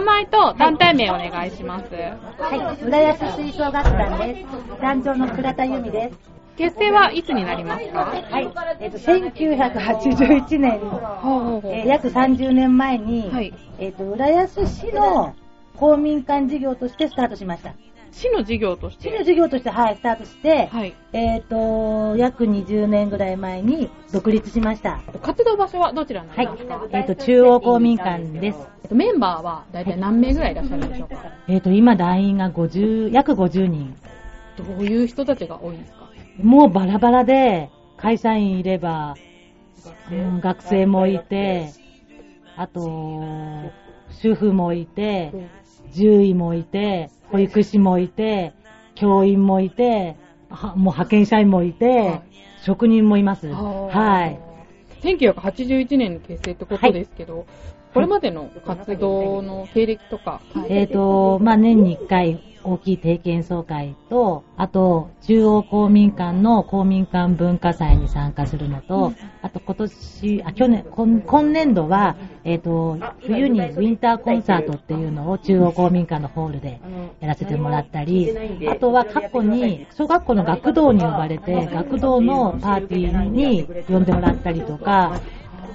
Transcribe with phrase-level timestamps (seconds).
[0.00, 1.86] 前と団体名お願いします。
[1.94, 4.44] はい、浦安吹奏楽団で
[4.76, 4.80] す。
[4.80, 6.32] 団長の倉田由美です。
[6.56, 8.04] 結成はいつになりますか？
[8.04, 8.50] はい、
[8.80, 10.80] えっ、と、1981年、
[11.64, 15.34] えー約30年前に、はいえっ、と、浦安市の
[15.76, 17.74] 公民館事業としてスタートしました。
[18.12, 19.08] 市の事業として。
[19.08, 20.94] 市の事業として、はい、スタートして、はい。
[21.12, 25.00] えっ、と、約20年ぐらい前に独立しました。
[25.22, 28.58] 活動場所はどちらになはいりますか、、えっ、と、中央公民館です。
[28.84, 31.16] えっとメンバーは大体何名ぐらいいらっしゃるんでしょうか？
[31.48, 33.96] えっ、と、今、団員が50、約50人。
[34.58, 36.08] どういう人たちが多いんですか？
[36.42, 39.14] もうバラバラで、会社員いれば、
[40.10, 41.70] うん学生もいて、
[42.56, 42.82] あと、
[44.10, 45.32] 主婦もいて、
[45.94, 48.52] 獣医もいて、保育士もいて、
[48.94, 50.16] 教員もいて、
[50.50, 52.20] はもう派遣社員もいて、
[52.62, 53.48] 職人もいます。
[53.52, 54.38] はい。
[55.02, 57.46] 1981年の結成ってことですけど、
[57.92, 76.80] これまでの活動の経歴とか、えっ、と、まあ、年に1回大きい定期演奏会と、あと、中央公民館の公民館文化祭に参加するのと、あと今年、あ、去年、今今年度は、えっ、と、冬にウィンターコンサートっていうのを中央公民館のホールで
[77.20, 78.32] やらせてもらったり、
[78.68, 85.20] あとは過去に小学校の学童に呼ばれて、学童のパーティーに呼んでもらったりとか、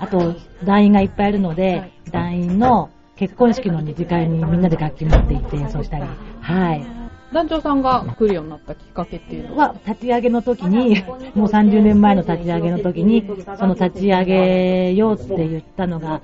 [0.00, 6.04] あと、団員がいっぱいいるので、団員の結婚式の二次会にみんなで楽器持って行って演奏したり、
[6.40, 7.04] はい。
[7.34, 11.02] 団長さんが来るようになったきっかけっていうのは、は、立ち上げの時に、
[11.34, 13.26] もう30年前の立ち上げの時に、
[13.58, 16.22] その立ち上げようって言ったのが、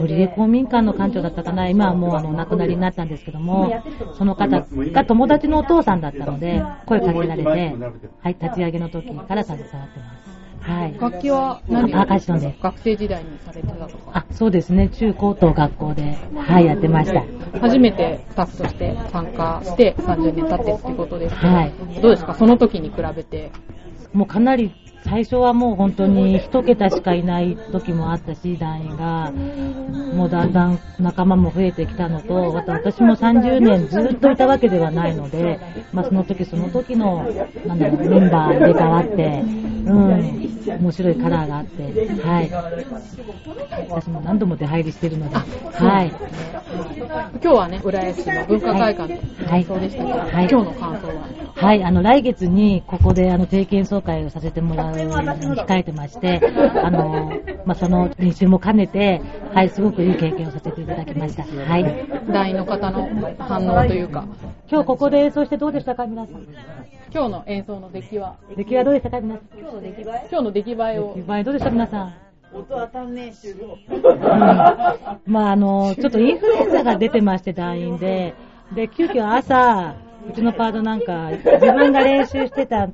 [0.00, 3.72] 堀江公民館の館長だったかな、今はもうあの、お亡くなりになったんですけども、
[4.18, 10.23] その方が友達のお父さんだったので、声かけられて、はい、立ち上げの時から携わってます。
[10.64, 10.96] はい。
[10.98, 14.88] 楽器は何パーカッションです学生時代にされてたとか、あ、そうですね。
[14.88, 17.22] 中高等学校で、はい、やってました。
[17.60, 22.34] 初めてスタッフとして参加して30年経ってってことですけど、はいどうですか？
[22.34, 23.50] その時に比べて。
[24.14, 24.72] もうかなり、
[25.04, 29.30] 最初はもう本当に一桁しかいない時もあったし、団員が、
[30.14, 35.60] もうだんだん仲間も増えてきたのと、私も30年ずっといたわけではないので、
[35.92, 37.22] まあその時その時の、
[37.66, 39.42] なんだろう、メンバー入れ替わって、
[39.84, 41.82] うん、面白いカラーがあって、
[42.22, 42.50] はい。
[43.90, 46.12] 私も何度も出入りしてるので、はい。
[47.32, 49.64] 今日はね、浦安市の文化会館のはい。
[49.64, 50.30] 感想でしたけど、はい。
[50.30, 56.40] 今日の感想は、はい、あの、来月にここであの、定期演奏会をさせてもらう控えてまして、
[56.82, 57.32] あの、
[57.64, 59.20] まあ、その練習も兼ねて、
[59.52, 61.44] はい、すごくいい経験をさせていただきました。
[61.44, 61.84] はい。
[62.32, 64.24] 団員の方の反応というか、
[64.70, 66.46] 今日ここで演奏してどうでしたか、皆さん？
[67.12, 69.48] 今日の演奏の出来は、出来はどうでしたか、皆さん？
[69.58, 69.74] 今日
[70.44, 71.14] の出来栄えを？
[71.16, 72.14] 出、来栄えどうでした、皆さん？
[72.52, 73.50] 音当たんねえし。
[73.50, 73.58] うん
[75.26, 78.34] まあ、あの、ちょっとインフルエンザが出てまして、団員で。
[78.74, 79.94] で、急遽朝、
[80.28, 82.88] うちのパートなんか、自分が練習してた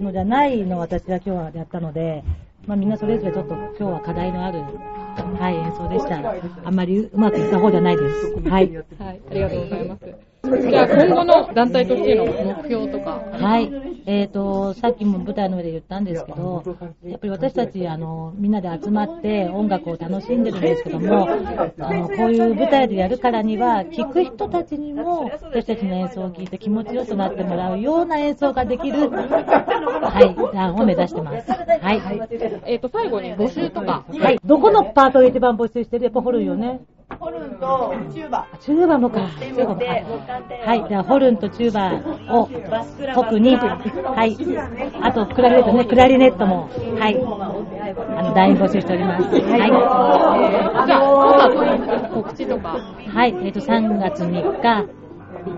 [0.00, 2.22] のじゃないのを私は今日はやったので、
[2.66, 6.34] まあみんなそれぞれちょっと今日は課題のある、はい、演奏でした。
[6.64, 8.48] あんまりうまくいった方じゃないです。
[8.48, 8.76] はい。
[8.98, 10.04] はい、ありがとうございます。
[10.68, 12.32] じゃあ今後の団体としての目
[12.68, 13.87] 標とか、はい。
[14.10, 16.64] えっ、と、さっきも舞台の上で言ったんですけど、
[17.04, 21.36] やっぱり私たち、あの、みんなで集まって音楽を楽しんでるんですけども、あ
[21.92, 31.50] の、こういう舞台でやるからには、聴く人たちにも、私たちの演奏を聴いて気持ちよくなってもらうような演奏ができる、はい、団を目指してます。
[31.50, 32.00] はい。
[32.64, 34.40] えっ、と、最後に募集とか、はい。
[34.42, 36.04] どこのパートを一番募集してる？
[36.04, 36.80] やっぱホルンよね。
[37.16, 38.46] ホルンとチューバ。
[38.60, 39.30] チューバもか。
[39.40, 39.84] チューバもか。
[39.86, 40.88] はい。
[40.88, 42.48] じゃあ、ホルンとチューバを
[43.14, 44.36] 特に、はい。
[45.02, 47.16] あと、クラリネットね、クラリネットも、はい。
[47.16, 49.24] あの、団員募集しております。
[49.24, 50.86] はい。
[50.86, 53.34] じゃあ、告知とか、はい。
[53.42, 54.86] えっ、と、3月3日、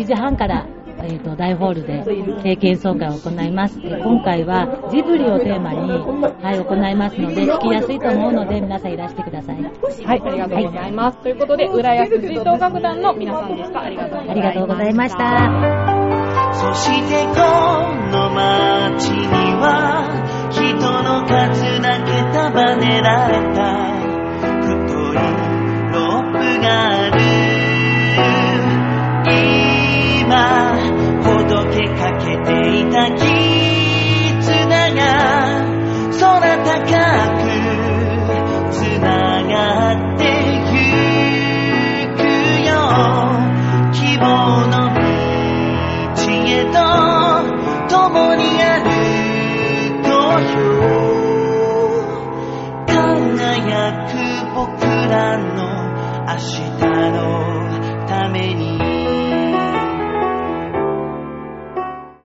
[0.00, 0.66] 1時半から、
[1.02, 2.02] えっ、と、大ホールで
[2.42, 3.80] 定期演奏会を行います。
[3.80, 9.62] で今回はジブリをテーマに、はい、行いますので、聞きやすいと思うので、皆さんいらしてください。
[9.62, 11.18] はい、ありがとうございます。
[11.18, 13.82] ということで、浦安吹奏楽団の皆さんでした。
[13.82, 14.34] ありがとうございました。
[14.34, 16.04] ありがとうございました。
[16.54, 17.40] そしてこ
[18.10, 19.26] の街に
[19.60, 21.63] は人の数
[31.74, 33.26] ほどけかけていた絆
[34.94, 35.02] が
[36.20, 36.70] 空高
[37.38, 37.44] く
[38.70, 39.52] つなが
[40.14, 40.22] って
[40.70, 40.76] ゆ
[42.14, 42.22] く
[42.64, 42.72] よ。
[43.92, 44.22] 希望
[44.68, 44.72] の
[46.14, 46.78] 道へと
[47.88, 48.78] 共に歩
[50.02, 50.56] こうよ。
[52.86, 54.12] 輝く
[54.54, 55.58] 僕らの
[56.30, 56.44] 足